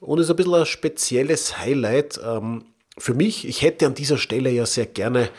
[0.00, 2.64] und ist ein bisschen ein spezielles Highlight ähm,
[2.98, 3.46] für mich.
[3.46, 5.30] Ich hätte an dieser Stelle ja sehr gerne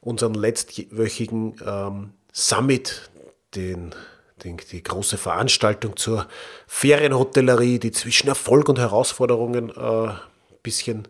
[0.00, 3.10] unseren letztwöchigen ähm, Summit,
[3.54, 3.94] den,
[4.44, 6.26] den, die große Veranstaltung zur
[6.66, 10.14] Ferienhotellerie, die zwischen Erfolg und Herausforderungen ein äh,
[10.62, 11.08] bisschen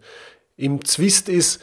[0.57, 1.61] im Zwist ist,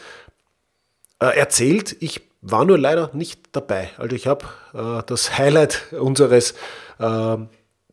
[1.20, 1.96] äh, erzählt.
[2.00, 3.90] Ich war nur leider nicht dabei.
[3.98, 6.54] Also ich habe äh, das Highlight unseres
[7.00, 7.38] äh,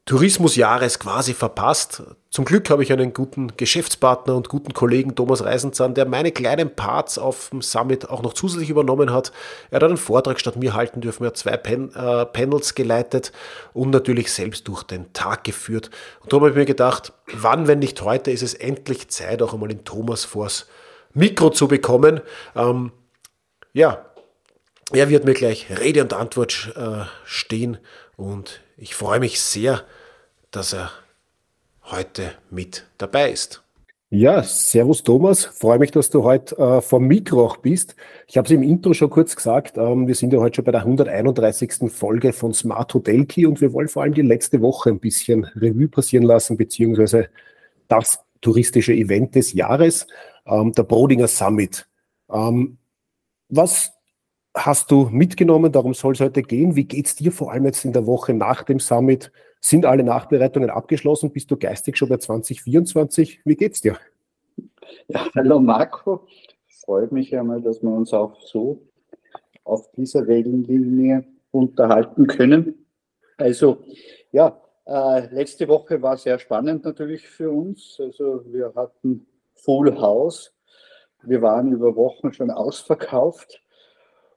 [0.06, 2.02] Tourismusjahres quasi verpasst.
[2.30, 6.74] Zum Glück habe ich einen guten Geschäftspartner und guten Kollegen Thomas Reisenzahn, der meine kleinen
[6.74, 9.30] Parts auf dem Summit auch noch zusätzlich übernommen hat.
[9.70, 13.32] Er hat einen Vortrag statt mir halten dürfen, er hat zwei Pen äh, Panels geleitet
[13.72, 15.90] und natürlich selbst durch den Tag geführt.
[16.22, 19.52] Und darum habe ich mir gedacht, wann, wenn nicht heute, ist es endlich Zeit, auch
[19.52, 20.66] einmal den Thomas vors
[21.12, 22.20] Mikro zu bekommen.
[22.56, 22.92] Ähm,
[23.72, 24.06] ja,
[24.92, 27.78] er wird mir gleich Rede und Antwort äh, stehen
[28.16, 29.84] und ich freue mich sehr,
[30.50, 30.90] dass er
[31.84, 33.62] heute mit dabei ist.
[34.08, 37.94] Ja, servus Thomas, freue mich, dass du heute äh, vom Mikro auch bist.
[38.26, 40.72] Ich habe es im Intro schon kurz gesagt, ähm, wir sind ja heute schon bei
[40.72, 41.92] der 131.
[41.92, 45.44] Folge von Smart Hotel Key und wir wollen vor allem die letzte Woche ein bisschen
[45.44, 47.28] Revue passieren lassen, beziehungsweise
[47.86, 50.08] das touristische Event des Jahres,
[50.46, 51.86] ähm, der Brodinger Summit.
[52.32, 52.78] Ähm,
[53.48, 53.92] was
[54.54, 55.72] hast du mitgenommen?
[55.72, 56.76] Darum soll es heute gehen.
[56.76, 59.32] Wie geht es dir vor allem jetzt in der Woche nach dem Summit?
[59.60, 61.32] Sind alle Nachbereitungen abgeschlossen?
[61.32, 63.40] Bist du geistig schon bei 2024?
[63.44, 63.96] Wie geht's dir?
[65.08, 66.26] Ja, hallo Marco.
[66.84, 68.82] Freut mich einmal, dass wir uns auch so
[69.64, 72.86] auf dieser Wellenlinie unterhalten können.
[73.36, 73.84] Also,
[74.32, 77.96] ja, äh, letzte Woche war sehr spannend natürlich für uns.
[78.00, 80.52] Also, wir hatten Full House.
[81.22, 83.62] Wir waren über Wochen schon ausverkauft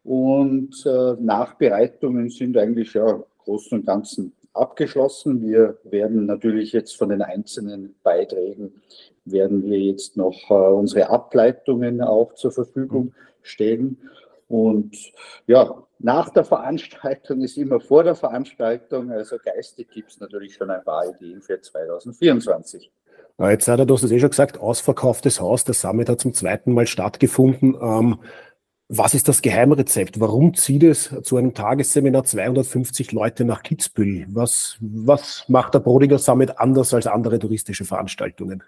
[0.04, 5.42] und äh, Nachbereitungen sind eigentlich ja großen und ganzen abgeschlossen.
[5.42, 8.82] Wir werden natürlich jetzt von den einzelnen Beiträgen,
[9.26, 13.98] werden wir jetzt noch äh, unsere Ableitungen auch zur Verfügung stellen.
[14.48, 15.14] Und
[15.48, 20.70] ja, nach der Veranstaltung ist immer vor der Veranstaltung, also geistig gibt es natürlich schon
[20.70, 22.92] ein paar Ideen für 2024.
[23.40, 25.64] Jetzt hat er, du hast es eh schon gesagt, ausverkauftes Haus.
[25.64, 27.76] Der Summit hat zum zweiten Mal stattgefunden.
[27.82, 28.20] Ähm,
[28.96, 30.20] was ist das Geheimrezept?
[30.20, 34.26] Warum zieht es zu einem Tagesseminar 250 Leute nach Kitzbühel?
[34.30, 38.64] Was, was macht der Brodiger Summit anders als andere touristische Veranstaltungen?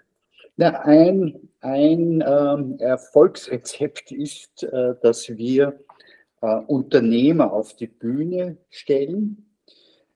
[0.56, 5.80] Na, ein ein ähm, Erfolgsrezept ist, äh, dass wir
[6.40, 9.46] äh, Unternehmer auf die Bühne stellen,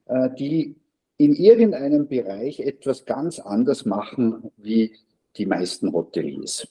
[0.06, 0.76] äh, die
[1.16, 4.97] in irgendeinem Bereich etwas ganz anders machen wie
[5.37, 6.69] die meisten Hoteliers.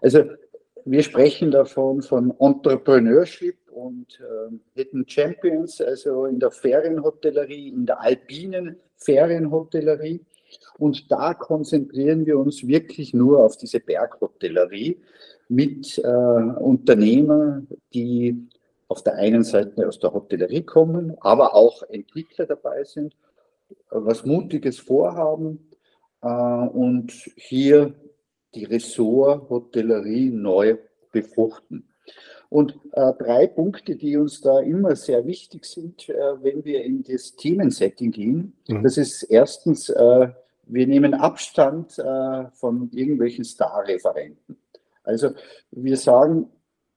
[0.00, 0.24] Also
[0.84, 8.00] wir sprechen davon von Entrepreneurship und äh, Hidden Champions, also in der Ferienhotellerie, in der
[8.00, 10.24] alpinen Ferienhotellerie.
[10.78, 15.00] Und da konzentrieren wir uns wirklich nur auf diese Berghotellerie
[15.48, 18.48] mit äh, Unternehmern, die
[18.88, 23.16] auf der einen Seite aus der Hotellerie kommen, aber auch Entwickler dabei sind,
[23.90, 25.70] was Mutiges vorhaben
[26.22, 27.94] äh, und hier
[28.54, 30.76] die Ressort Hotellerie neu
[31.12, 31.84] befruchten.
[32.48, 37.04] Und äh, drei Punkte, die uns da immer sehr wichtig sind, äh, wenn wir in
[37.04, 38.82] das Themensetting gehen, mhm.
[38.82, 40.28] das ist erstens, äh,
[40.66, 44.56] wir nehmen Abstand äh, von irgendwelchen Star-Referenten.
[45.04, 45.30] Also
[45.70, 46.50] wir sagen,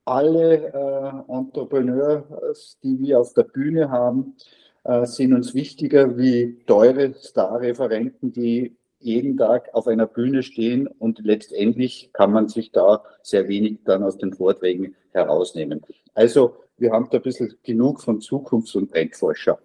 [0.05, 4.35] alle äh, Entrepreneurs, die wir auf der Bühne haben,
[4.83, 11.19] äh, sind uns wichtiger wie teure Star-Referenten, die jeden Tag auf einer Bühne stehen und
[11.19, 15.81] letztendlich kann man sich da sehr wenig dann aus den Vorträgen herausnehmen.
[16.13, 19.59] Also wir haben da ein bisschen genug von Zukunfts- und Trendforscher.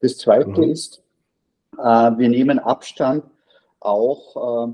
[0.00, 0.70] Das Zweite mhm.
[0.70, 1.02] ist,
[1.78, 3.24] äh, wir nehmen Abstand
[3.80, 4.72] auch äh,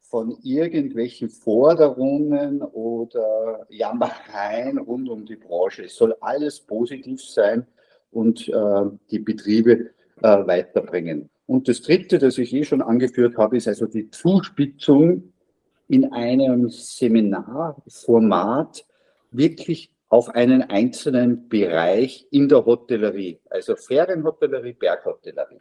[0.00, 5.84] von irgendwelchen Forderungen oder Jammereien rund um die Branche.
[5.84, 7.66] Es soll alles positiv sein
[8.10, 9.90] und äh, die Betriebe
[10.22, 11.28] äh, weiterbringen.
[11.48, 15.32] Und das Dritte, das ich eh schon angeführt habe, ist also die Zuspitzung
[15.88, 18.84] in einem Seminarformat
[19.30, 25.56] wirklich auf einen einzelnen Bereich in der Hotellerie, also Ferienhotellerie, Berghotellerie.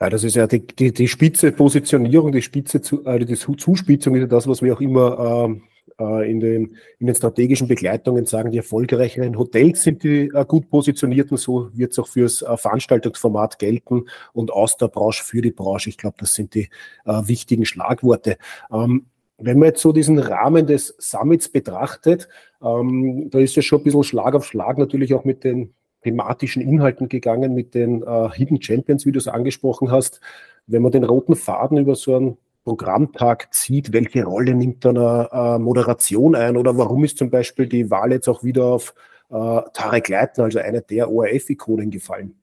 [0.00, 4.20] Ja, das ist ja die, die, die spitze Positionierung, die spitze, also die Zuspitzung ist
[4.20, 5.60] ja das, was wir auch immer äh,
[5.98, 11.36] in, den, in den strategischen Begleitungen sagen, die erfolgreicheren Hotels sind die äh, gut positionierten.
[11.36, 15.90] So wird es auch fürs äh, Veranstaltungsformat gelten und aus der Branche für die Branche.
[15.90, 16.68] Ich glaube, das sind die
[17.04, 18.36] äh, wichtigen Schlagworte.
[18.72, 19.06] Ähm,
[19.38, 22.28] wenn man jetzt so diesen Rahmen des Summits betrachtet,
[22.62, 26.62] ähm, da ist ja schon ein bisschen Schlag auf Schlag natürlich auch mit den thematischen
[26.62, 30.20] Inhalten gegangen, mit den äh, Hidden Champions, wie du es angesprochen hast.
[30.66, 35.58] Wenn man den roten Faden über so einen Programmtag zieht, welche Rolle nimmt dann eine,
[35.58, 38.94] Moderation ein oder warum ist zum Beispiel die Wahl jetzt auch wieder auf
[39.30, 42.34] äh, Tarek Leitner, also eine der ORF-Ikonen gefallen?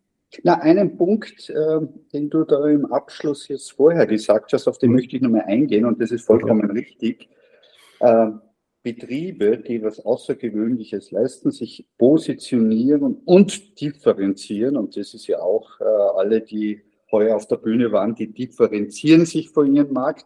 [0.43, 1.79] Na, einen Punkt, äh,
[2.13, 4.97] den du da im Abschluss jetzt vorher gesagt hast, auf den mhm.
[4.97, 6.79] möchte ich nochmal eingehen und das ist vollkommen okay.
[6.79, 7.29] richtig.
[7.99, 8.27] Äh,
[8.81, 15.83] Betriebe, die was Außergewöhnliches leisten, sich positionieren und differenzieren und das ist ja auch äh,
[15.83, 16.81] alle, die
[17.11, 20.25] heuer auf der Bühne waren, die differenzieren sich von ihrem Markt,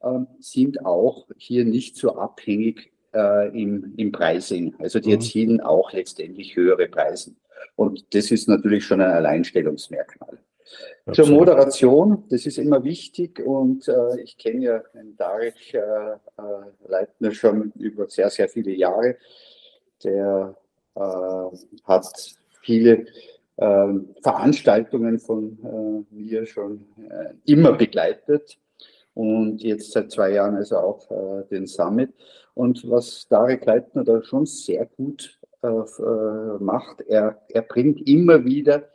[0.00, 4.74] äh, sind auch hier nicht so abhängig äh, im, im Pricing.
[4.78, 5.14] Also die mhm.
[5.14, 7.34] erzielen auch letztendlich höhere Preise.
[7.76, 10.38] Und das ist natürlich schon ein Alleinstellungsmerkmal.
[11.04, 11.28] Absolut.
[11.28, 16.18] Zur Moderation, das ist immer wichtig und äh, ich kenne ja den Darek äh, äh,
[16.88, 19.16] Leitner schon über sehr, sehr viele Jahre.
[20.04, 20.56] Der
[20.94, 23.06] äh, hat viele ähm,
[23.56, 28.58] Veranstaltungen von äh, mir schon äh, immer begleitet
[29.14, 32.12] und jetzt seit zwei Jahren also auch äh, den Summit.
[32.54, 35.38] Und was Darek Leitner da schon sehr gut
[36.58, 38.88] macht, er, er bringt immer wieder ähm,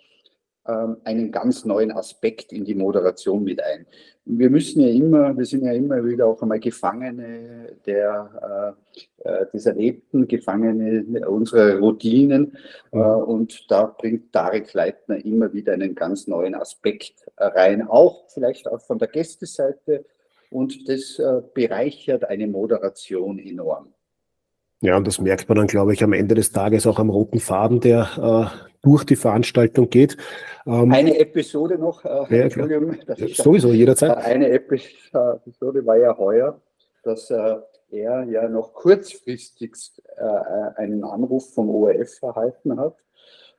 [1.03, 3.85] einen ganz neuen Aspekt in die Moderation mit ein.
[4.25, 8.75] Wir müssen ja immer, wir sind ja immer wieder auch einmal Gefangene der,
[9.23, 12.57] äh, äh des Erlebten, Gefangene unserer Routinen.
[12.91, 18.67] Äh, und da bringt Tarek Leitner immer wieder einen ganz neuen Aspekt rein, auch vielleicht
[18.67, 20.03] auch von der Gästeseite.
[20.49, 23.93] Und das äh, bereichert eine Moderation enorm.
[24.81, 27.39] Ja, und das merkt man dann, glaube ich, am Ende des Tages auch am roten
[27.39, 30.15] Faden, der durch die Veranstaltung geht.
[30.65, 32.95] Ähm, eine Episode noch, äh, ja, Entschuldigung.
[33.33, 34.11] Sowieso, jederzeit.
[34.11, 36.61] Äh, eine Episode war ja heuer,
[37.03, 37.55] dass äh,
[37.91, 39.73] er ja noch kurzfristig
[40.15, 42.95] äh, einen Anruf vom ORF erhalten hat.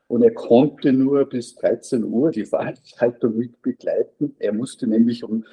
[0.06, 4.34] Und er konnte nur bis 13 Uhr die Veranstaltung mit begleiten.
[4.38, 5.44] Er musste nämlich um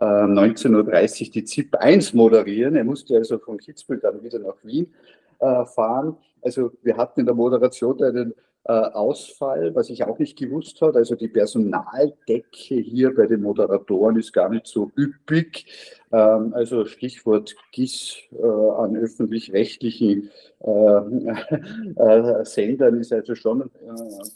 [0.00, 2.74] äh, 19.30 Uhr die ZIP 1 moderieren.
[2.74, 4.92] Er musste also von Kitzbühel dann wieder nach Wien
[5.38, 6.16] äh, fahren.
[6.42, 8.34] Also wir hatten in der Moderation einen
[8.64, 10.98] Ausfall, was ich auch nicht gewusst habe.
[10.98, 15.64] Also die Personaldecke hier bei den Moderatoren ist gar nicht so üppig.
[16.12, 20.30] Ähm, also Stichwort GIS äh, an öffentlich-rechtlichen
[20.60, 20.70] äh,
[21.96, 23.66] äh, Sendern ist also schon äh,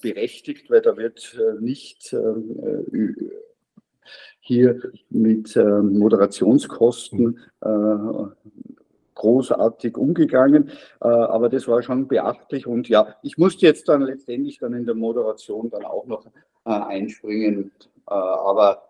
[0.01, 2.17] berechtigt, weil da wird äh, nicht
[4.41, 7.39] hier mit Moderationskosten
[9.15, 10.71] großartig umgegangen,
[11.01, 12.67] äh, aber das war schon beachtlich.
[12.67, 16.31] Und ja, ich musste jetzt dann letztendlich dann in der Moderation dann auch noch äh,
[16.71, 17.73] einspringen,
[18.09, 18.83] äh, aber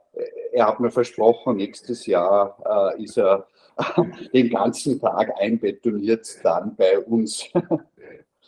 [0.52, 3.48] er hat mir versprochen, nächstes Jahr ist er
[4.32, 7.50] den ganzen Tag einbetoniert dann bei uns.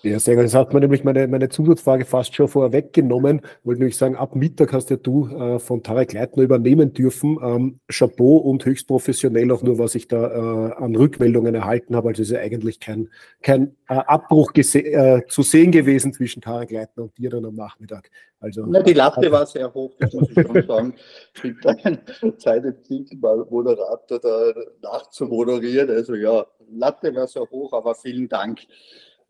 [0.03, 0.45] Ja, sehr gut.
[0.45, 3.41] Das hat mir nämlich meine, meine Zusatzfrage fast schon vorweggenommen.
[3.65, 7.39] Wollte nämlich sagen, ab Mittag hast ja du äh, von Tarek Leitner übernehmen dürfen.
[7.43, 12.09] Ähm, Chapeau und höchst professionell auch nur, was ich da äh, an Rückmeldungen erhalten habe.
[12.09, 13.09] Also ist ja eigentlich kein,
[13.43, 18.11] kein äh, Abbruch äh, zu sehen gewesen zwischen Tarek Leitner und dir dann am Nachmittag.
[18.39, 20.95] Also, Na, die Latte war sehr hoch, das muss ich schon sagen.
[21.43, 25.91] Mit deinem Zeitempfinden mal Moderator da nachzumoderieren.
[25.91, 28.61] Also ja, Latte war sehr hoch, aber vielen Dank.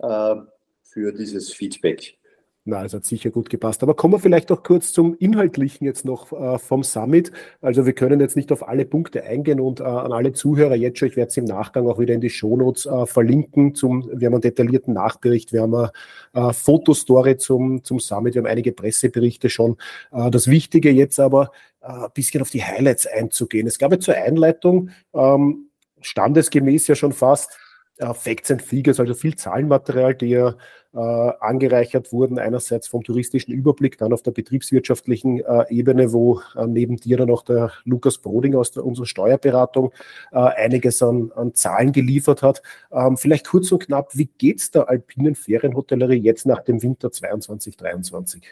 [0.03, 0.49] Ähm,
[0.97, 2.17] für dieses Feedback.
[2.65, 3.83] Na, es hat sicher gut gepasst.
[3.83, 7.31] Aber kommen wir vielleicht auch kurz zum Inhaltlichen jetzt noch äh, vom Summit.
[7.61, 10.99] Also wir können jetzt nicht auf alle Punkte eingehen und äh, an alle Zuhörer jetzt
[10.99, 13.75] schon, ich werde es im Nachgang auch wieder in die Shownotes äh, verlinken.
[13.75, 15.93] Zum, wir haben einen detaillierten Nachbericht, wir haben eine
[16.33, 19.77] äh, Fotostory zum, zum Summit, wir haben einige Presseberichte schon.
[20.11, 23.67] Äh, das Wichtige jetzt aber, äh, ein bisschen auf die Highlights einzugehen.
[23.67, 25.69] Es gab jetzt zur Einleitung ähm,
[26.01, 27.51] standesgemäß ja schon fast
[27.99, 30.55] Facts and Figures, also viel Zahlenmaterial, die ja
[30.97, 36.97] angereichert wurden, einerseits vom touristischen Überblick, dann auf der betriebswirtschaftlichen äh, Ebene, wo äh, neben
[36.97, 39.93] dir dann auch der Lukas Broding aus der, unserer Steuerberatung
[40.33, 42.63] äh, einiges an, an, Zahlen geliefert hat.
[42.91, 47.11] Ähm, vielleicht kurz und knapp, wie geht es der alpinen Ferienhotellerie jetzt nach dem Winter
[47.13, 48.43] 22, 23?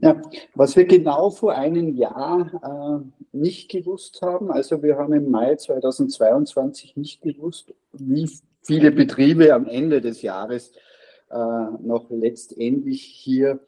[0.00, 0.20] Ja,
[0.54, 5.56] was wir genau vor einem Jahr äh, nicht gewusst haben, also wir haben im Mai
[5.56, 8.28] 2022 nicht gewusst, wie
[8.62, 10.89] viele Betriebe am Ende des Jahres äh,
[11.30, 13.60] noch letztendlich hier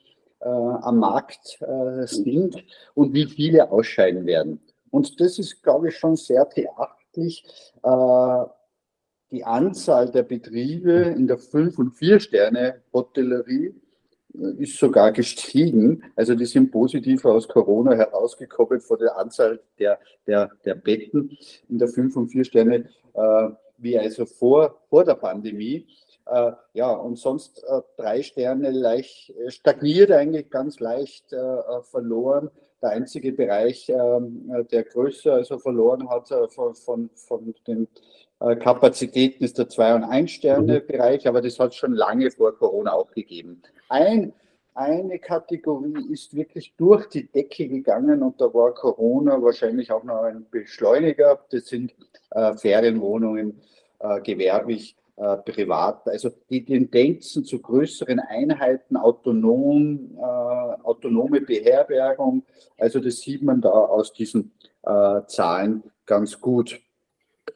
[0.43, 2.65] äh, am Markt äh, sind
[2.95, 4.61] und wie viele ausscheiden werden.
[4.91, 7.45] Und das ist, glaube ich, schon sehr beachtlich.
[7.83, 8.45] Äh,
[9.31, 13.75] die Anzahl der Betriebe in der 5- und 4-Sterne-Hotellerie
[14.35, 16.03] äh, ist sogar gestiegen.
[16.17, 21.39] Also die sind positiv aus Corona herausgekoppelt vor der Anzahl der, der, der Betten
[21.69, 25.87] in der 5- und 4-Sterne, äh, wie also vor, vor der Pandemie.
[26.33, 32.51] Äh, ja, und sonst äh, drei Sterne leicht, äh, stagniert eigentlich ganz leicht äh, verloren.
[32.81, 37.87] Der einzige Bereich, ähm, der größer also verloren hat von, von, von den
[38.59, 43.13] Kapazitäten ist der 2- und 1-Sterne-Bereich, aber das hat es schon lange vor Corona auch
[43.13, 43.63] gegeben.
[43.89, 44.33] Ein,
[44.75, 50.23] eine Kategorie ist wirklich durch die Decke gegangen und da war Corona wahrscheinlich auch noch
[50.25, 51.39] ein Beschleuniger.
[51.53, 51.95] Das sind
[52.31, 53.61] äh, Ferienwohnungen,
[54.01, 56.09] äh, gewerblich äh, privat.
[56.09, 62.45] Also die Tendenzen zu größeren Einheiten, autonom, äh, autonome Beherbergung,
[62.79, 64.53] also das sieht man da aus diesen
[64.83, 66.81] äh, Zahlen ganz gut.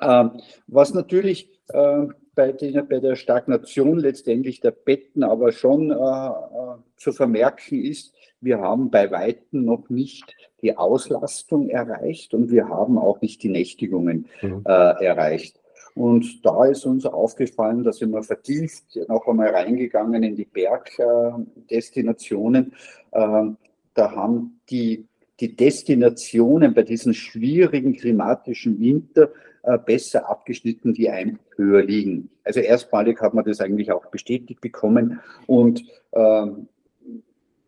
[0.00, 0.32] Ähm,
[0.66, 6.76] was natürlich äh, bei, den, bei, der Stagnation letztendlich der Betten aber schon äh, äh,
[6.96, 12.98] zu vermerken ist, wir haben bei Weitem noch nicht die Auslastung erreicht und wir haben
[12.98, 14.62] auch nicht die Nächtigungen mhm.
[14.64, 15.58] erreicht.
[15.96, 22.74] Und da ist uns aufgefallen, dass wir vertieft noch einmal reingegangen in die Bergdestinationen.
[23.12, 23.56] Ähm,
[23.94, 25.06] da haben die,
[25.40, 29.30] die Destinationen bei diesem schwierigen klimatischen Winter
[29.62, 32.28] äh, besser abgeschnitten, die ein höher liegen.
[32.44, 35.20] Also erstmalig hat man das eigentlich auch bestätigt bekommen.
[35.46, 36.68] Und ähm,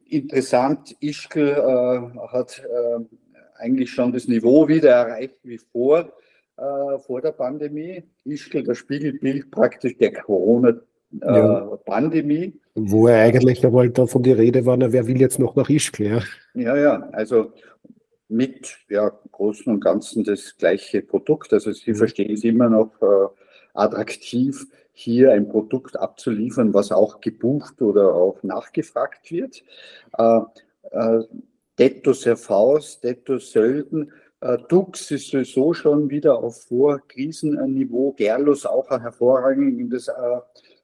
[0.04, 2.98] interessant, Ischgl äh, hat äh,
[3.58, 6.12] eigentlich schon das Niveau wieder erreicht wie vor
[6.58, 8.02] äh, vor der Pandemie.
[8.24, 12.44] Ischgl, das Spiegelbild praktisch der Corona-Pandemie.
[12.44, 16.22] Äh, Wo er eigentlich einmal davon die Rede war, wer will jetzt noch nach Ischgl?
[16.54, 17.52] Ja, ja, ja also
[18.28, 21.52] mit ja, Großen und Ganzen das gleiche Produkt.
[21.52, 21.96] Also Sie mhm.
[21.96, 23.28] verstehen es immer noch äh,
[23.74, 29.62] attraktiv, hier ein Produkt abzuliefern, was auch gebucht oder auch nachgefragt wird.
[30.18, 30.40] Äh,
[30.90, 31.22] äh,
[31.78, 34.10] Detto Serfaus, Detto Sölden
[34.68, 38.12] Dux ist sowieso schon wieder auf Vorkrisenniveau.
[38.12, 40.12] Gerlus auch ein hervorragendes äh,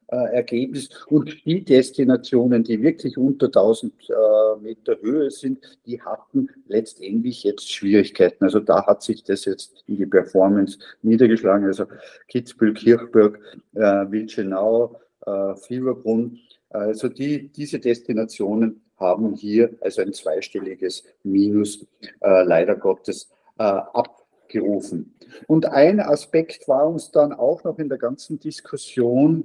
[0.09, 0.89] äh, Ergebnis.
[1.07, 7.73] Und die Destinationen, die wirklich unter 1000 äh, Meter Höhe sind, die hatten letztendlich jetzt
[7.73, 8.45] Schwierigkeiten.
[8.45, 11.67] Also da hat sich das jetzt in die Performance niedergeschlagen.
[11.67, 11.87] Also
[12.29, 13.39] Kitzbühel, Kirchberg,
[13.75, 16.39] äh, Wilchenau, äh, Fieberbrunn.
[16.71, 21.87] Also die, diese Destinationen haben hier also ein zweistelliges Minus
[22.21, 25.15] äh, leider Gottes äh, abgerufen.
[25.47, 29.45] Und ein Aspekt war uns dann auch noch in der ganzen Diskussion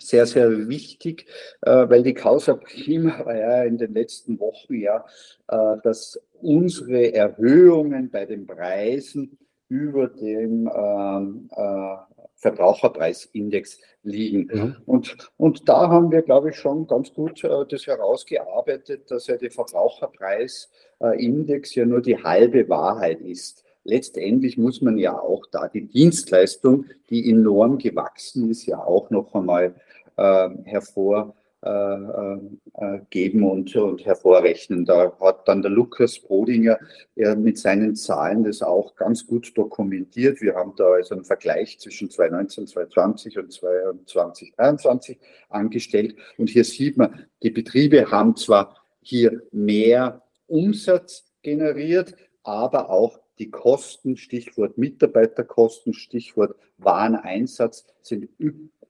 [0.00, 1.26] sehr, sehr wichtig,
[1.62, 5.04] äh, weil die Causa Prima war ja in den letzten Wochen ja,
[5.48, 9.38] äh, dass unsere Erhöhungen bei den Preisen
[9.68, 11.96] über dem ähm, äh,
[12.36, 14.50] Verbraucherpreisindex liegen.
[14.52, 14.76] Mhm.
[14.86, 19.36] Und, und da haben wir, glaube ich, schon ganz gut äh, das herausgearbeitet, dass ja
[19.36, 23.64] der Verbraucherpreisindex ja nur die halbe Wahrheit ist.
[23.84, 29.34] Letztendlich muss man ja auch da die Dienstleistung, die enorm gewachsen ist, ja auch noch
[29.34, 29.74] einmal
[30.16, 31.34] äh, hervor
[33.10, 34.84] geben und, und hervorrechnen.
[34.84, 36.78] Da hat dann der Lukas Brodinger
[37.14, 40.40] mit seinen Zahlen das auch ganz gut dokumentiert.
[40.40, 45.18] Wir haben da also einen Vergleich zwischen 2019, 2020 und 2023
[45.48, 46.16] angestellt.
[46.38, 53.50] Und hier sieht man, die Betriebe haben zwar hier mehr Umsatz generiert, aber auch die
[53.50, 58.28] Kosten, Stichwort Mitarbeiterkosten, Stichwort Wareneinsatz, sind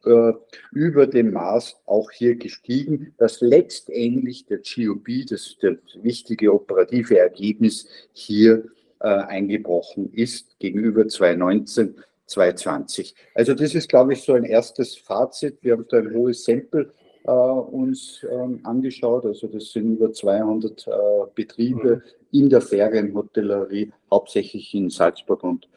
[0.05, 0.33] äh,
[0.73, 7.89] über dem Maß auch hier gestiegen, dass letztendlich der GOP, das, das wichtige operative Ergebnis,
[8.13, 8.65] hier
[9.01, 13.15] äh, eingebrochen ist gegenüber 2019, 2020.
[13.35, 15.59] Also das ist, glaube ich, so ein erstes Fazit.
[15.63, 16.93] Wir haben da ein hohes Sample
[17.25, 19.25] äh, uns ähm, angeschaut.
[19.25, 20.91] Also das sind über 200 äh,
[21.35, 22.41] Betriebe mhm.
[22.41, 25.69] in der Ferienhotellerie, hauptsächlich in Salzburg und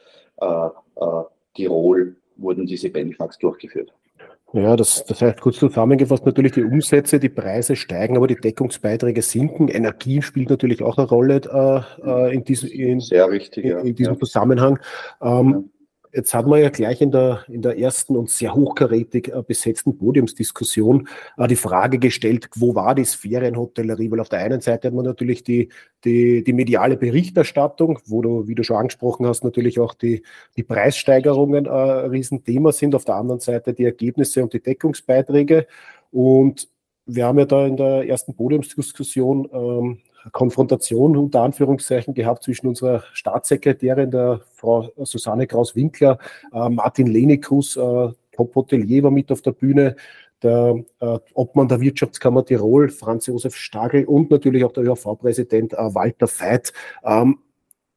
[0.42, 1.24] äh, äh,
[1.56, 3.94] Tirol wurden diese Benchmarks durchgeführt.
[4.54, 9.22] Ja, das, das heißt kurz zusammengefasst natürlich die Umsätze, die Preise steigen, aber die Deckungsbeiträge
[9.22, 9.68] sinken.
[9.68, 11.42] Energie spielt natürlich auch eine Rolle
[12.04, 14.20] äh, äh in, diesem, in, Sehr richtig, in, in diesem ja.
[14.20, 14.80] Zusammenhang.
[15.22, 15.79] Ähm, ja.
[16.12, 19.96] Jetzt hat man ja gleich in der, in der ersten und sehr hochkarätig äh, besetzten
[19.96, 24.10] Podiumsdiskussion äh, die Frage gestellt, wo war die Sphärenhotellerie?
[24.10, 25.70] Weil auf der einen Seite hat man natürlich die,
[26.04, 30.24] die, die mediale Berichterstattung, wo du, wie du schon angesprochen hast, natürlich auch die,
[30.58, 32.96] die Preissteigerungen äh, ein Riesenthema sind.
[32.96, 35.68] Auf der anderen Seite die Ergebnisse und die Deckungsbeiträge.
[36.12, 36.70] Und
[37.06, 40.00] wir haben ja da in der ersten Podiumsdiskussion ähm,
[40.32, 46.18] Konfrontation unter Anführungszeichen gehabt zwischen unserer Staatssekretärin, der Frau Susanne Kraus-Winkler,
[46.54, 49.96] äh, Martin Lenikus, äh, Top-Hotelier war mit auf der Bühne,
[50.42, 55.94] der äh, Obmann der Wirtschaftskammer Tirol, Franz Josef Stagel und natürlich auch der ÖHV-Präsident äh,
[55.94, 56.72] Walter Veit.
[57.04, 57.40] Ähm,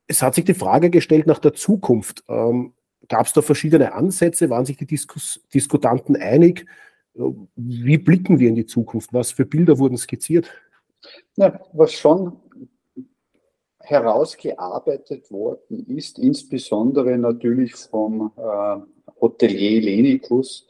[0.08, 2.24] es hat sich die Frage gestellt nach der Zukunft.
[2.28, 2.72] Ähm,
[3.08, 4.48] Gab es da verschiedene Ansätze?
[4.48, 6.66] Waren sich die Diskus Diskutanten einig?
[7.56, 9.12] Wie blicken wir in die Zukunft?
[9.12, 10.50] Was für Bilder wurden skizziert?
[11.36, 12.36] Ja, was schon
[13.80, 18.76] herausgearbeitet worden ist, insbesondere natürlich vom äh,
[19.20, 20.68] Hotelier Lenikus,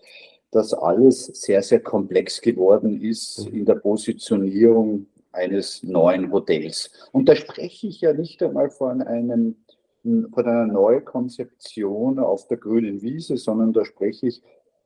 [0.51, 6.91] dass alles sehr, sehr komplex geworden ist in der Positionierung eines neuen Hotels.
[7.13, 9.57] Und da spreche ich ja nicht einmal von einem
[10.03, 14.43] von einer Neukonzeption auf der grünen Wiese, sondern da spreche ich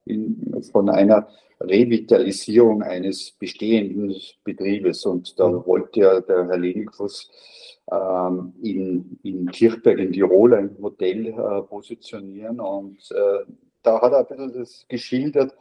[0.06, 1.28] in, von einer
[1.60, 5.04] Revitalisierung eines bestehenden Betriebes.
[5.04, 5.66] Und da mhm.
[5.66, 7.30] wollte ja der Herr Lenikus
[7.90, 12.60] ähm, in, in Kirchberg in Tirol ein Hotel äh, positionieren.
[12.60, 13.50] Und äh,
[13.82, 15.54] da hat er ein bisschen das geschildert,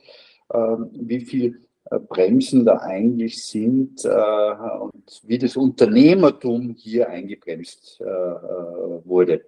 [0.50, 8.02] äh, wie viel äh, Bremsen da eigentlich sind äh, und wie das Unternehmertum hier eingebremst
[8.02, 9.46] äh, wurde.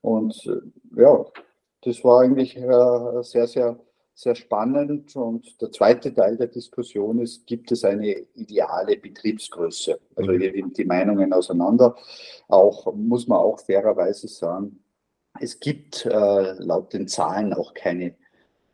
[0.00, 0.34] Und
[0.96, 1.24] ja,
[1.82, 3.78] das war eigentlich sehr, sehr,
[4.18, 5.14] sehr spannend.
[5.14, 10.00] Und der zweite Teil der Diskussion ist, gibt es eine ideale Betriebsgröße?
[10.16, 10.40] Also mhm.
[10.40, 11.94] hier sind die Meinungen auseinander.
[12.48, 14.80] Auch muss man auch fairerweise sagen,
[15.40, 18.16] es gibt äh, laut den Zahlen auch keine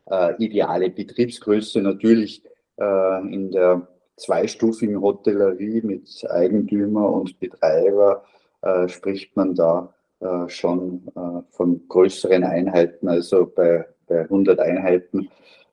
[0.09, 1.79] äh, ideale Betriebsgröße.
[1.79, 2.41] Natürlich
[2.77, 3.87] äh, in der
[4.17, 8.23] zweistufigen Hotellerie mit Eigentümer und Betreiber
[8.63, 15.29] äh, spricht man da äh, schon äh, von größeren Einheiten, also bei, bei 100 Einheiten,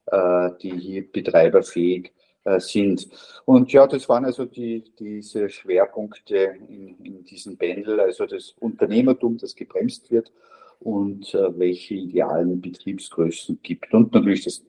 [0.06, 2.12] äh, die hier betreiberfähig
[2.58, 3.06] sind.
[3.44, 9.38] Und ja, das waren also die, diese Schwerpunkte in, in diesem Pendel, also das Unternehmertum,
[9.38, 10.32] das gebremst wird
[10.80, 13.94] und äh, welche idealen Betriebsgrößen gibt.
[13.94, 14.64] Und natürlich das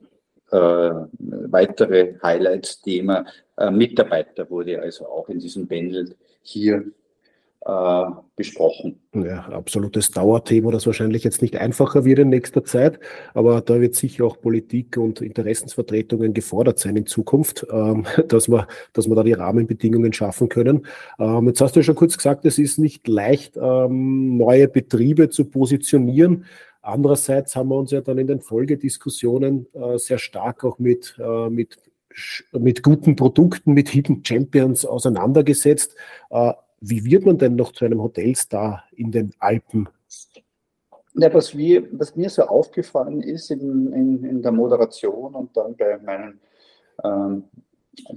[0.52, 3.24] äh, weitere Highlight-Thema
[3.56, 6.84] äh, Mitarbeiter wurde also auch in diesem Pendel hier
[7.66, 8.04] äh,
[8.36, 9.00] besprochen.
[9.14, 12.98] Ja, absolutes Dauerthema, das wahrscheinlich jetzt nicht einfacher wird in nächster Zeit,
[13.32, 18.66] aber da wird sicher auch Politik und Interessensvertretungen gefordert sein in Zukunft, ähm, dass, wir,
[18.92, 20.86] dass wir da die Rahmenbedingungen schaffen können.
[21.18, 25.30] Ähm, jetzt hast du ja schon kurz gesagt, es ist nicht leicht, ähm, neue Betriebe
[25.30, 26.44] zu positionieren.
[26.82, 31.48] Andererseits haben wir uns ja dann in den Folgediskussionen äh, sehr stark auch mit, äh,
[31.48, 31.78] mit,
[32.52, 35.96] mit guten Produkten, mit Hidden Champions auseinandergesetzt.
[36.28, 36.52] Äh,
[36.88, 39.88] wie wird man denn noch zu einem Hotelstar in den Alpen?
[41.14, 45.76] Ja, was, wir, was mir so aufgefallen ist in, in, in der Moderation und dann
[45.76, 46.40] bei meinen
[47.04, 47.44] ähm,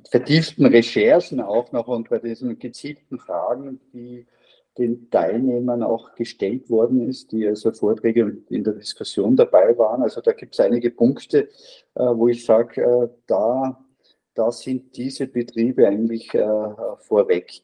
[0.09, 4.25] vertieften Recherchen auch noch und bei diesen gezielten Fragen, die
[4.77, 10.03] den Teilnehmern auch gestellt worden ist, die also Vorträge in der Diskussion dabei waren.
[10.03, 11.49] Also da gibt es einige Punkte,
[11.95, 13.83] äh, wo ich sage, äh, da,
[14.33, 16.47] da sind diese Betriebe eigentlich äh,
[16.99, 17.61] vorweg.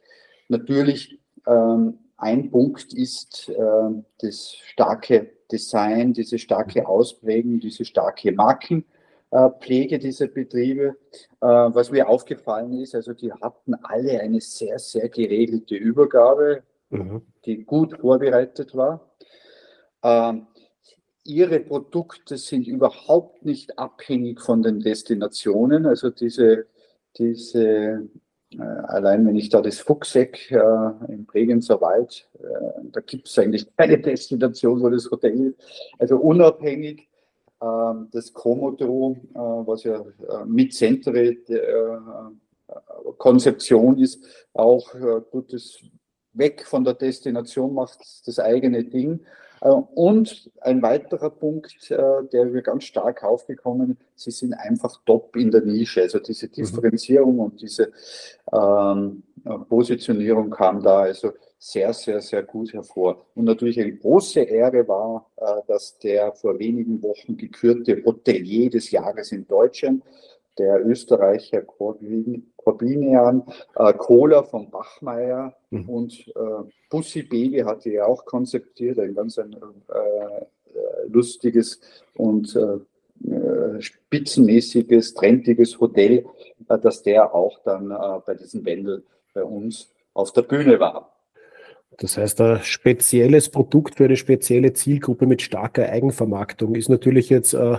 [0.57, 9.99] Natürlich ähm, ein Punkt ist äh, das starke Design, diese starke Ausprägung, diese starke Markenpflege
[9.99, 10.95] dieser Betriebe.
[11.41, 16.63] Äh, was mir aufgefallen ist, also die hatten alle eine sehr, sehr geregelte Übergabe
[16.93, 17.21] mhm.
[17.45, 19.11] die gut vorbereitet war.
[20.03, 20.47] Ähm,
[21.23, 25.85] ihre Produkte sind überhaupt nicht abhängig von den Destinationen.
[25.85, 26.67] Also diese,
[27.17, 27.99] diese äh,
[28.59, 33.67] allein wenn ich da das Fuchseck äh, im Bregenzer Wald, äh, da gibt es eigentlich
[33.77, 35.57] keine Destination, wo das Hotel ist.
[35.99, 37.07] Also unabhängig
[37.63, 41.97] ähm, das Komodo, äh, was ja äh, mit Centre äh,
[43.17, 44.89] Konzeption ist, auch
[45.29, 45.79] gutes
[46.33, 49.19] weg von der Destination, macht das eigene Ding.
[49.63, 51.97] Äh, und ein weiterer Punkt, äh,
[52.32, 56.02] der mir ganz stark aufgekommen, sie sind einfach top in der Nische.
[56.02, 56.52] Also diese mhm.
[56.52, 57.91] Differenzierung und diese
[58.52, 59.23] ähm,
[59.69, 63.26] Positionierung kam da also sehr, sehr, sehr gut hervor.
[63.36, 68.91] Und natürlich eine große Ehre war, äh, dass der vor wenigen Wochen gekürte Hotelier des
[68.91, 70.04] Jahres in Deutschland
[70.57, 73.43] der Österreicher Corbinian,
[73.75, 75.89] äh, Kohler von Bachmeier mhm.
[75.89, 80.45] und äh, Bussi Baby hatte er auch konzeptiert, ein ganz ein, äh,
[81.07, 81.79] lustiges
[82.15, 82.77] und äh,
[83.25, 86.25] äh, spitzenmäßiges, trendiges Hotel,
[86.67, 91.09] äh, dass der auch dann äh, bei diesem Wendel bei uns auf der Bühne war.
[91.97, 97.53] Das heißt, ein spezielles Produkt für eine spezielle Zielgruppe mit starker Eigenvermarktung ist natürlich jetzt
[97.53, 97.77] äh,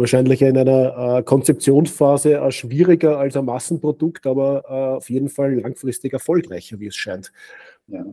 [0.00, 5.60] wahrscheinlich in einer äh, Konzeptionsphase äh, schwieriger als ein Massenprodukt, aber äh, auf jeden Fall
[5.60, 7.32] langfristig erfolgreicher, wie es scheint.
[7.86, 8.04] Ja,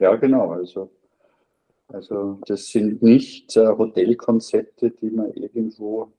[0.00, 0.50] ja genau.
[0.50, 0.90] Also,
[1.88, 6.10] also das sind nicht äh, Hotelkonzepte, die man irgendwo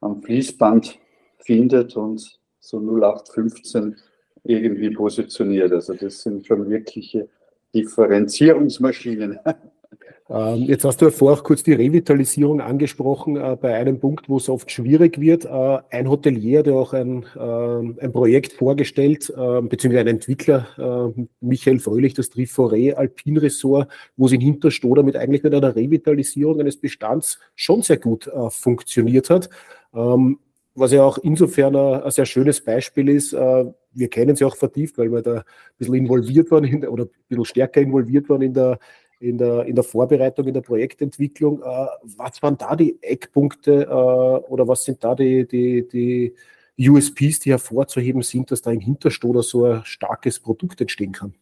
[0.00, 0.98] am Fließband
[1.38, 3.96] findet und so 0815
[4.42, 5.72] irgendwie positioniert.
[5.72, 7.28] Also das sind schon wirkliche
[7.74, 9.38] Differenzierungsmaschinen.
[10.30, 14.28] Ähm, jetzt hast du ja vorher auch kurz die Revitalisierung angesprochen, äh, bei einem Punkt,
[14.30, 15.44] wo es oft schwierig wird.
[15.44, 21.24] Äh, ein Hotelier, der auch ein, ähm, ein Projekt vorgestellt, ähm, beziehungsweise ein Entwickler, äh,
[21.40, 26.58] Michael Fröhlich, das Triforé Alpin Resort, wo es in Hinterstoder mit eigentlich mit einer Revitalisierung
[26.58, 29.48] eines Bestands schon sehr gut funktioniert hat
[30.76, 33.32] was ja auch insofern ein, sehr schönes Beispiel ist.
[33.32, 35.44] wir kennen sie auch vertieft, weil wir da ein
[35.78, 38.80] bisschen involviert waren der, oder ein bisschen stärker involviert waren in der,
[39.24, 41.62] in der, in der Vorbereitung, in der Projektentwicklung.
[41.62, 46.34] Äh, was waren da die Eckpunkte äh, oder was sind da die, die, die
[46.90, 51.34] USPs, die hervorzuheben sind, dass da im Hinterstoder so ein starkes Produkt entstehen kann?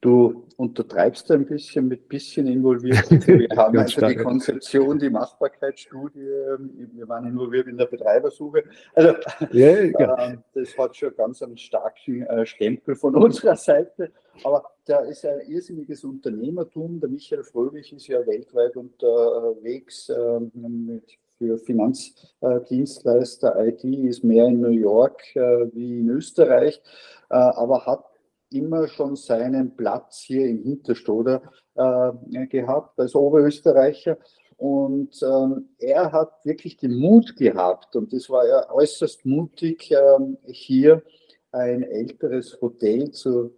[0.00, 3.10] Du untertreibst ein bisschen mit bisschen involviert.
[3.26, 8.64] Wir haben also die Konzeption, die Machbarkeitsstudie, ähm, wir waren involviert in der Betreibersuche.
[8.94, 9.14] Also
[9.52, 10.16] ja, ja.
[10.32, 14.10] Äh, das hat schon ganz einen starken äh, Stempel von unserer Seite.
[14.42, 17.00] Aber da ist ein irrsinniges Unternehmertum.
[17.00, 23.66] Der Michael Fröhlich ist ja weltweit unterwegs äh, mit für Finanzdienstleister.
[23.66, 26.82] IT ist mehr in New York äh, wie in Österreich,
[27.30, 28.04] äh, aber hat
[28.50, 31.42] immer schon seinen Platz hier im Hinterstoder
[31.74, 34.18] äh, gehabt als Oberösterreicher.
[34.56, 40.36] Und ähm, er hat wirklich den Mut gehabt, und das war ja äußerst mutig, ähm,
[40.44, 41.02] hier
[41.50, 43.56] ein älteres Hotel zu,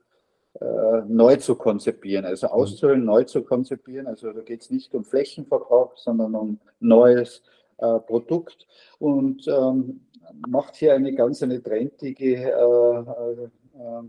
[0.60, 2.52] äh, neu zu konzipieren, also mhm.
[2.52, 4.06] auszuhöhlen, neu zu konzipieren.
[4.06, 7.42] Also da geht es nicht um Flächenverkauf, sondern um neues
[7.78, 8.68] äh, Produkt
[9.00, 10.02] und ähm,
[10.48, 14.02] macht hier eine ganz eine trendige äh, äh, äh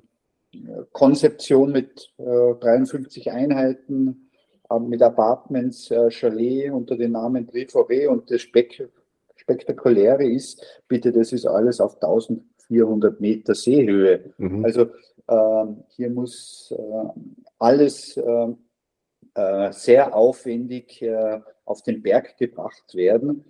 [0.92, 4.30] Konzeption mit äh, 53 Einheiten,
[4.70, 8.90] äh, mit Apartments, äh, Chalet unter dem Namen BVB und das Spek
[9.36, 14.34] Spektakuläre ist, bitte, das ist alles auf 1400 Meter Seehöhe.
[14.38, 14.64] Mhm.
[14.64, 14.88] Also
[15.28, 17.10] ähm, hier muss äh,
[17.60, 18.58] alles ähm,
[19.34, 23.46] äh, sehr aufwendig äh, auf den Berg gebracht werden.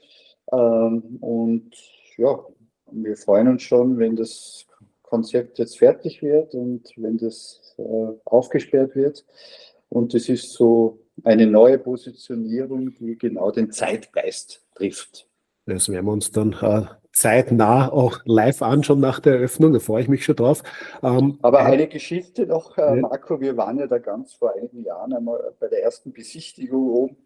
[0.52, 1.76] Ähm, und
[2.18, 2.44] ja,
[2.92, 4.66] wir freuen uns schon, wenn das
[5.14, 7.84] Konzept jetzt fertig wird und wenn das äh,
[8.26, 9.24] aufgesperrt wird.
[9.90, 15.28] Und es ist so eine neue Positionierung, die genau den Zeitgeist trifft.
[15.68, 19.72] Das werden wir uns dann äh, zeitnah auch live anschauen nach der Eröffnung.
[19.72, 20.64] Da freue ich mich schon drauf.
[21.04, 25.14] Ähm, Aber eine Geschichte noch, äh, Marco, wir waren ja da ganz vor einigen Jahren
[25.14, 27.18] einmal bei der ersten Besichtigung oben.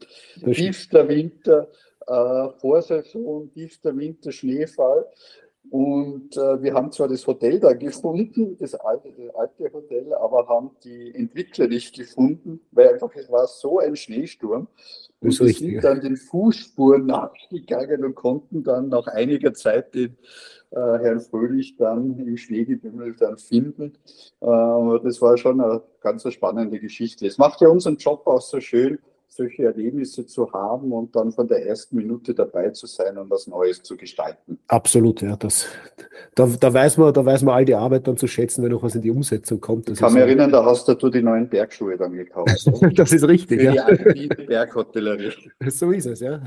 [0.43, 1.69] Tiefster Winter,
[2.05, 5.05] äh, Vorsaison, tiefster Winter, Schneefall.
[5.69, 10.47] Und äh, wir haben zwar das Hotel da gefunden, das alte, das alte Hotel, aber
[10.47, 14.67] haben die Entwickler nicht gefunden, weil einfach es war so ein Schneesturm.
[15.19, 20.17] Und wir sind dann den Fußspuren nachgegangen und konnten dann nach einiger Zeit den
[20.71, 23.93] äh, Herrn Fröhlich dann im Schneegebimmel dann finden.
[24.39, 27.27] Äh, das war schon eine ganz spannende Geschichte.
[27.27, 28.99] Es macht ja unseren Job auch so schön,
[29.37, 33.47] solche Erlebnisse zu haben und dann von der ersten Minute dabei zu sein und was
[33.47, 34.59] Neues zu gestalten.
[34.67, 35.35] Absolut, ja.
[35.35, 35.67] Das,
[36.35, 38.81] da, da, weiß man, da weiß man all die Arbeit dann zu schätzen, wenn noch
[38.81, 39.87] was in die Umsetzung kommt.
[39.87, 42.67] Das ich kann mich erinnern, da hast du die neuen Bergschuhe dann gekauft.
[42.95, 43.91] das ist richtig, Für ja.
[44.13, 45.51] Die Berghotellerie.
[45.67, 46.41] So ist es, ja.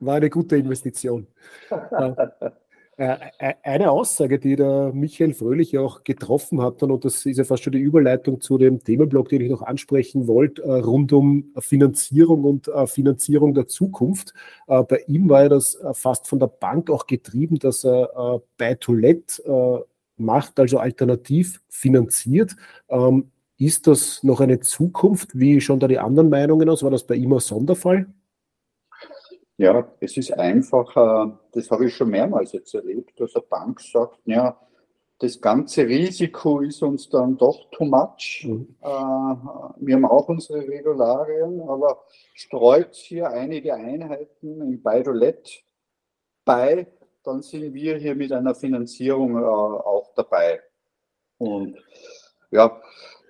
[0.00, 1.26] War eine gute Investition.
[2.98, 7.44] Äh, äh, eine Aussage, die der Michael Fröhlich auch getroffen hat, und das ist ja
[7.44, 11.52] fast schon die Überleitung zu dem Themenblock, den ich noch ansprechen wollte, äh, rund um
[11.60, 14.34] Finanzierung und Finanzierung der Zukunft.
[14.66, 19.86] Bei ihm war ja das fast von der Bank auch getrieben, dass er bei Toilette
[20.16, 22.56] macht, also alternativ finanziert.
[22.88, 25.38] Ähm, ist das noch eine Zukunft?
[25.38, 26.82] Wie schon da die anderen Meinungen aus?
[26.82, 28.06] War das bei ihm ein Sonderfall?
[29.58, 33.80] Ja, es ist einfach, äh, das habe ich schon mehrmals jetzt erlebt, dass eine Bank
[33.80, 34.56] sagt, ja,
[35.18, 38.46] das ganze Risiko ist uns dann doch too much.
[38.46, 38.76] Mhm.
[38.80, 45.64] Äh, wir haben auch unsere Regularien, aber streut hier einige Einheiten im Bayrolett
[46.44, 46.86] bei,
[47.24, 50.60] dann sind wir hier mit einer Finanzierung äh, auch dabei.
[51.38, 51.76] Und
[52.52, 52.80] ja,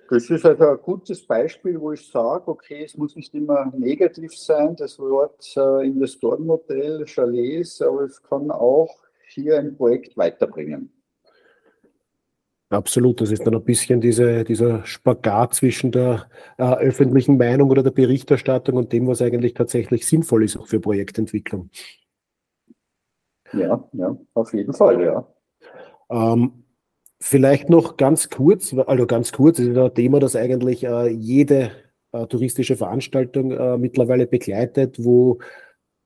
[0.09, 4.35] das ist also ein gutes Beispiel, wo ich sage, okay, es muss nicht immer negativ
[4.35, 8.89] sein, das Wort äh, Investorenmodell, Chalets, aber es kann auch
[9.27, 10.91] hier ein Projekt weiterbringen.
[12.71, 17.81] Absolut, das ist dann ein bisschen diese, dieser Spagat zwischen der äh, öffentlichen Meinung oder
[17.81, 21.71] der Berichterstattung und dem, was eigentlich tatsächlich sinnvoll ist, auch für Projektentwicklung.
[23.53, 25.27] Ja, ja, auf jeden Fall, ja.
[26.11, 26.63] Ähm,
[27.21, 31.71] Vielleicht noch ganz kurz, also ganz kurz, das ist ein Thema, das eigentlich äh, jede
[32.13, 35.39] äh, touristische Veranstaltung äh, mittlerweile begleitet, wo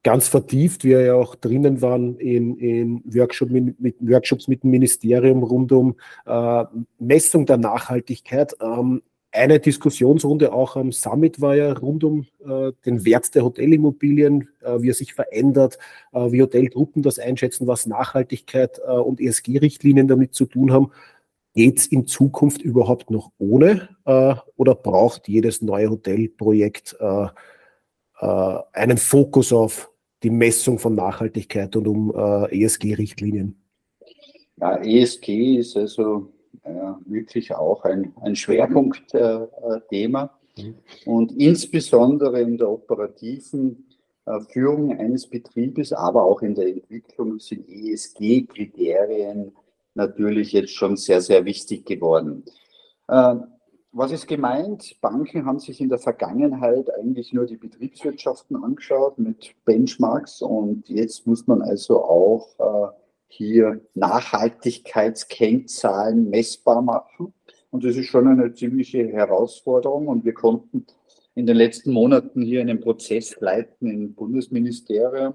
[0.04, 4.72] ganz vertieft, wir ja auch drinnen waren in, in Workshop mit, mit Workshops mit dem
[4.72, 5.96] Ministerium rund um
[6.26, 6.66] äh,
[7.00, 8.54] Messung der Nachhaltigkeit.
[8.62, 9.02] Ähm,
[9.34, 14.82] eine Diskussionsrunde auch am Summit war ja rund um äh, den Wert der Hotelimmobilien, äh,
[14.82, 15.80] wie er sich verändert,
[16.14, 20.92] äh, wie Hotelgruppen das einschätzen, was Nachhaltigkeit äh, und ESG-Richtlinien damit zu tun haben.
[21.56, 27.28] Geht es in Zukunft überhaupt noch ohne äh, oder braucht jedes neue Hotelprojekt äh,
[28.72, 29.92] einen Fokus auf
[30.22, 33.62] die Messung von Nachhaltigkeit und um ESG-Richtlinien?
[34.56, 36.33] Ja, ESG ist also
[36.66, 40.30] ja, wirklich auch ein, ein Schwerpunktthema.
[40.58, 40.76] Mhm.
[41.06, 43.86] Und insbesondere in der operativen
[44.26, 49.52] äh, Führung eines Betriebes, aber auch in der Entwicklung sind ESG-Kriterien
[49.96, 52.44] natürlich jetzt schon sehr, sehr wichtig geworden.
[53.08, 53.36] Äh,
[53.92, 55.00] was ist gemeint?
[55.02, 61.28] Banken haben sich in der Vergangenheit eigentlich nur die Betriebswirtschaften angeschaut mit Benchmarks und jetzt
[61.28, 63.03] muss man also auch äh,
[63.36, 67.34] hier Nachhaltigkeitskennzahlen messbar machen.
[67.72, 70.08] Und das ist schon eine ziemliche Herausforderung.
[70.08, 70.86] Und wir konnten
[71.34, 75.34] in den letzten Monaten hier einen Prozess leiten im Bundesministerium,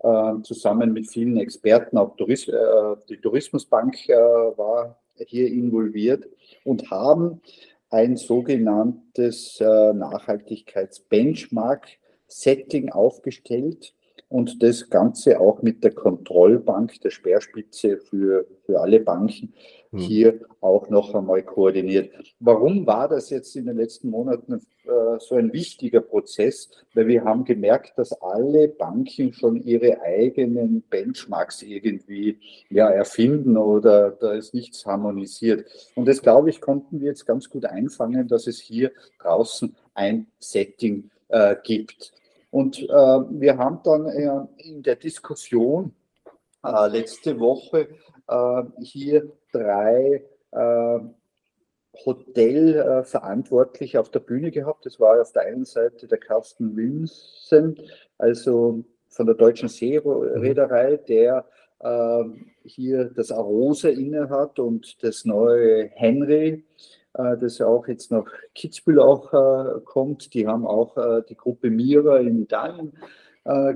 [0.00, 1.96] äh, zusammen mit vielen Experten.
[1.96, 6.28] Auch Touris äh, die Tourismusbank äh, war hier involviert
[6.64, 7.40] und haben
[7.88, 13.94] ein sogenanntes äh, Nachhaltigkeitsbenchmark-Setting aufgestellt
[14.32, 19.52] und das Ganze auch mit der Kontrollbank, der Speerspitze für, für alle Banken,
[19.90, 19.98] hm.
[19.98, 22.10] hier auch noch einmal koordiniert.
[22.40, 26.70] Warum war das jetzt in den letzten Monaten äh, so ein wichtiger Prozess?
[26.94, 32.38] Weil wir haben gemerkt, dass alle Banken schon ihre eigenen Benchmarks irgendwie
[32.70, 35.66] ja, erfinden oder da ist nichts harmonisiert.
[35.94, 40.26] Und das, glaube ich, konnten wir jetzt ganz gut einfangen, dass es hier draußen ein
[40.38, 42.14] Setting äh, gibt.
[42.52, 45.94] Und äh, wir haben dann äh, in der Diskussion
[46.62, 47.88] äh, letzte Woche
[48.28, 50.98] äh, hier drei äh,
[52.04, 54.84] Hotelverantwortliche auf der Bühne gehabt.
[54.84, 57.80] Das war auf der einen Seite der Carsten Wilmsen,
[58.18, 61.46] also von der Deutschen Seereederei, der
[61.80, 62.24] äh,
[62.64, 69.00] hier das Arose innehat und das neue Henry äh, das ja auch jetzt nach Kitzbühel
[69.00, 70.32] auch äh, kommt.
[70.34, 72.92] Die haben auch äh, die Gruppe Mira in Italien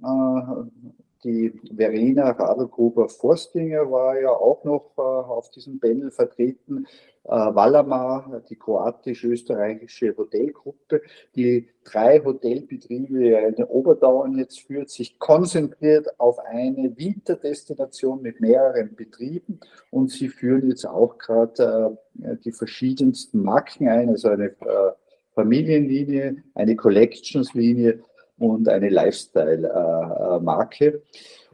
[1.23, 6.87] die Verena Radlgruber-Forstinger war ja auch noch äh, auf diesem Panel vertreten.
[7.23, 11.01] Äh, Wallamar, die kroatisch-österreichische Hotelgruppe,
[11.35, 19.59] die drei Hotelbetriebe in Oberdauern jetzt führt, sich konzentriert auf eine Winterdestination mit mehreren Betrieben
[19.91, 24.55] und sie führen jetzt auch gerade äh, die verschiedensten Marken ein, also eine
[25.33, 28.03] Familienlinie, eine Collections-Linie
[28.41, 31.03] und eine Lifestyle-Marke.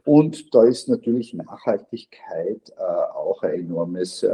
[0.04, 4.32] Und da ist natürlich Nachhaltigkeit äh, auch ein enormes äh,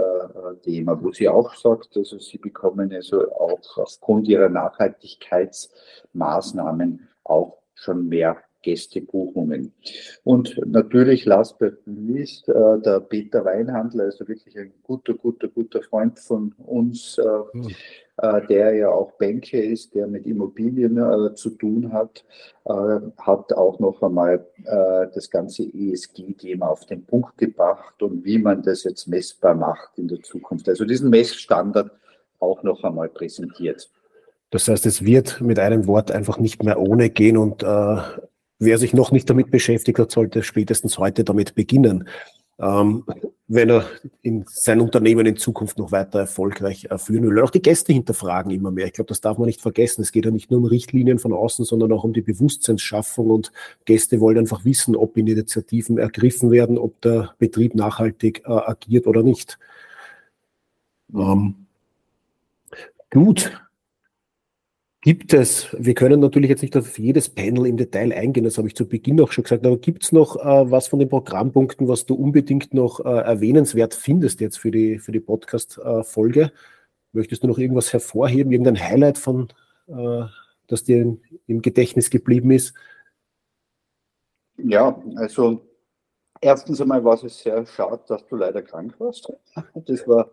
[0.62, 8.08] Thema, wo sie auch sagt, also sie bekommen also auch aufgrund ihrer Nachhaltigkeitsmaßnahmen auch schon
[8.08, 9.72] mehr Gästebuchungen.
[10.24, 15.48] Und natürlich, last but not least, äh, der Peter Weinhandler, also wirklich ein guter, guter,
[15.48, 17.22] guter Freund von uns, äh,
[17.52, 17.68] mhm.
[18.16, 22.24] äh, der ja auch Banker ist, der mit Immobilien äh, zu tun hat,
[22.64, 28.38] äh, hat auch noch einmal äh, das ganze ESG-Thema auf den Punkt gebracht und wie
[28.38, 30.68] man das jetzt messbar macht in der Zukunft.
[30.68, 31.90] Also diesen Messstandard
[32.40, 33.90] auch noch einmal präsentiert.
[34.50, 37.96] Das heißt, es wird mit einem Wort einfach nicht mehr ohne gehen und äh,
[38.64, 42.08] wer sich noch nicht damit beschäftigt hat, sollte spätestens heute damit beginnen
[42.58, 43.04] ähm,
[43.46, 43.86] wenn er
[44.22, 47.42] in sein Unternehmen in Zukunft noch weiter erfolgreich äh, führen will.
[47.42, 48.86] Auch die Gäste hinterfragen immer mehr.
[48.86, 50.02] Ich glaube, das darf man nicht vergessen.
[50.02, 53.52] Es geht ja nicht nur um Richtlinien von außen, sondern auch um die Bewusstseinsschaffung und
[53.84, 59.22] Gäste wollen einfach wissen, ob Initiativen ergriffen werden, ob der Betrieb nachhaltig äh, agiert oder
[59.22, 59.58] nicht.
[61.12, 61.66] Ähm,
[63.10, 63.52] gut,
[65.04, 68.68] Gibt es, wir können natürlich jetzt nicht auf jedes Panel im Detail eingehen, das habe
[68.68, 71.88] ich zu Beginn auch schon gesagt, aber gibt es noch äh, was von den Programmpunkten,
[71.88, 76.52] was du unbedingt noch äh, erwähnenswert findest jetzt für die, für die Podcast-Folge?
[77.12, 79.48] Möchtest du noch irgendwas hervorheben, irgendein Highlight von,
[79.88, 80.22] äh,
[80.68, 82.72] das dir im, im Gedächtnis geblieben ist?
[84.56, 85.66] Ja, also
[86.44, 89.32] Erstens einmal war es sehr schade, dass du leider krank warst.
[89.86, 90.28] Das war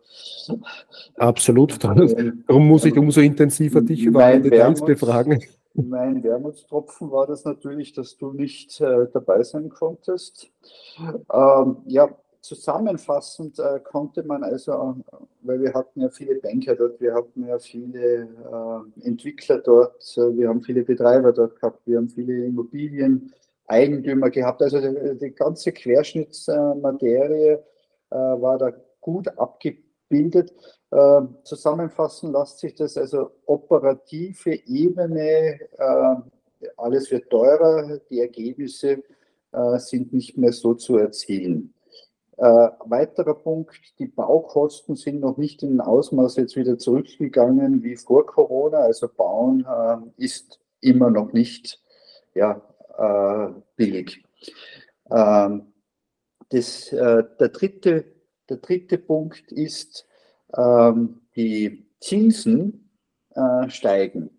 [1.15, 1.81] absolut.
[2.47, 5.41] Darum muss ich umso intensiver dich über alle Details befragen.
[5.73, 10.51] Mein Wermutstropfen war das natürlich, dass du nicht äh, dabei sein konntest.
[10.99, 12.09] Ähm, ja,
[12.41, 14.97] zusammenfassend äh, konnte man also,
[15.43, 20.35] weil wir hatten ja viele Banker dort, wir hatten ja viele äh, Entwickler dort, äh,
[20.35, 23.31] wir haben viele Betreiber dort gehabt, wir haben viele Immobilien
[23.71, 24.61] Eigentümer gehabt.
[24.61, 27.59] Also die, die ganze Querschnittsmaterie
[28.11, 30.53] äh, war da gut abgebildet.
[30.91, 36.15] Äh, zusammenfassen lässt sich das also operative Ebene, äh,
[36.77, 39.03] alles wird teurer, die Ergebnisse
[39.51, 41.73] äh, sind nicht mehr so zu erzielen.
[42.37, 48.25] Äh, weiterer Punkt, die Baukosten sind noch nicht in Ausmaß jetzt wieder zurückgegangen wie vor
[48.25, 48.79] Corona.
[48.79, 51.79] Also Bauen äh, ist immer noch nicht
[52.33, 52.61] ja,
[53.01, 54.23] äh, billig.
[55.09, 55.73] Ähm,
[56.49, 58.05] das, äh, der, dritte,
[58.49, 60.07] der dritte Punkt ist,
[60.55, 62.89] ähm, die Zinsen
[63.31, 64.29] äh, steigen.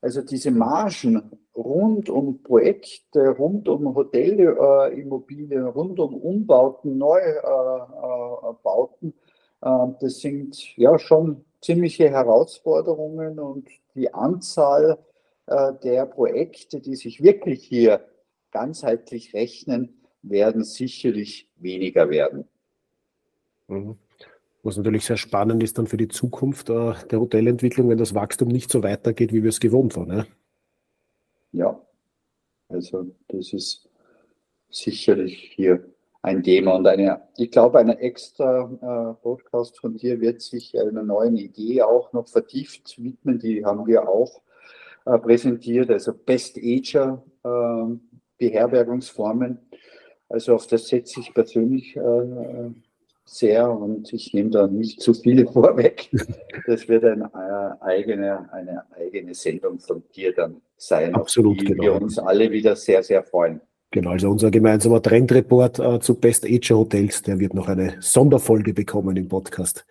[0.00, 7.52] Also diese Margen rund um Projekte, rund um Hotelimmobilien, rund um Umbauten, Neubauten,
[9.60, 14.98] das sind ja schon ziemliche Herausforderungen und die Anzahl
[15.46, 18.00] äh, der Projekte, die sich wirklich hier
[18.52, 22.44] ganzheitlich rechnen, werden sicherlich weniger werden.
[23.66, 23.96] Mhm.
[24.62, 28.48] Was natürlich sehr spannend ist dann für die Zukunft äh, der Hotelentwicklung, wenn das Wachstum
[28.48, 30.08] nicht so weitergeht, wie wir es gewohnt waren.
[30.08, 30.26] Ne?
[31.50, 31.80] Ja,
[32.68, 33.88] also das ist
[34.70, 35.84] sicherlich hier
[36.22, 41.02] ein Thema und eine, ich glaube, ein extra äh, Podcast von dir wird sich einer
[41.02, 43.40] neuen Idee auch noch vertieft widmen.
[43.40, 44.40] Die haben wir auch
[45.04, 47.96] äh, präsentiert, also Best Ager äh,
[48.42, 49.58] Beherbergungsformen.
[50.28, 52.70] Also auf das setze ich persönlich äh,
[53.24, 56.10] sehr und ich nehme da nicht zu viele vorweg.
[56.66, 61.82] Das wird eine, äh, eigene, eine eigene Sendung von dir dann sein, Absolut, die genau.
[61.84, 63.60] wir uns alle wieder sehr, sehr freuen.
[63.92, 68.74] Genau, also unser gemeinsamer Trendreport äh, zu Best Ager Hotels, der wird noch eine Sonderfolge
[68.74, 69.86] bekommen im Podcast.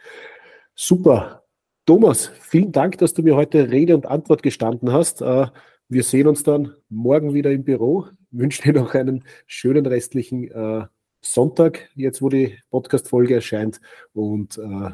[0.76, 1.44] Super,
[1.86, 5.22] Thomas, vielen Dank, dass du mir heute Rede und Antwort gestanden hast.
[5.22, 5.48] Äh,
[5.92, 8.06] wir sehen uns dann morgen wieder im Büro.
[8.32, 10.86] Wünsche dir noch einen schönen restlichen äh,
[11.20, 13.82] Sonntag, jetzt wo die Podcast-Folge erscheint.
[14.14, 14.92] Und äh,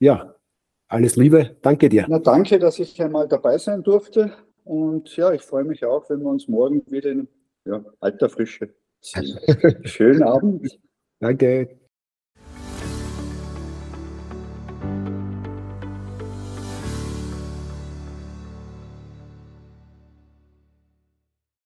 [0.00, 0.34] ja,
[0.88, 1.56] alles Liebe.
[1.62, 2.04] Danke dir.
[2.08, 4.32] Na, danke, dass ich einmal dabei sein durfte.
[4.64, 7.28] Und ja, ich freue mich auch, wenn wir uns morgen wieder in
[7.64, 9.38] ja, alter Frische sehen.
[9.84, 10.80] Schönen Abend.
[11.20, 11.78] Danke.